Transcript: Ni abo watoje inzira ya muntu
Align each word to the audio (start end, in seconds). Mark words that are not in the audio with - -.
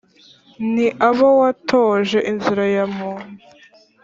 Ni 0.73 0.87
abo 1.07 1.27
watoje 1.41 2.17
inzira 2.31 2.63
ya 2.75 2.85
muntu 2.95 3.35